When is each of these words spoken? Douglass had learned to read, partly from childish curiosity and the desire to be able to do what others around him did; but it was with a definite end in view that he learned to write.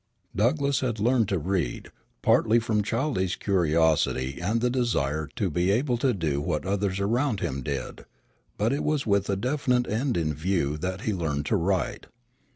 Douglass 0.35 0.79
had 0.79 0.99
learned 0.99 1.27
to 1.29 1.37
read, 1.37 1.91
partly 2.23 2.57
from 2.57 2.81
childish 2.81 3.35
curiosity 3.35 4.39
and 4.41 4.59
the 4.59 4.71
desire 4.71 5.29
to 5.35 5.51
be 5.51 5.69
able 5.69 5.95
to 5.97 6.11
do 6.11 6.41
what 6.41 6.65
others 6.65 6.99
around 6.99 7.39
him 7.39 7.61
did; 7.61 8.05
but 8.57 8.73
it 8.73 8.83
was 8.83 9.05
with 9.05 9.29
a 9.29 9.35
definite 9.35 9.87
end 9.87 10.17
in 10.17 10.33
view 10.33 10.75
that 10.79 11.01
he 11.01 11.13
learned 11.13 11.45
to 11.45 11.55
write. 11.55 12.07